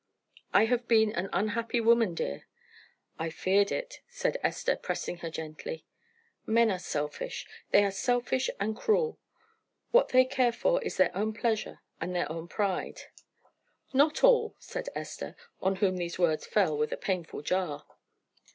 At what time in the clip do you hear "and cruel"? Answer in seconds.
8.59-9.19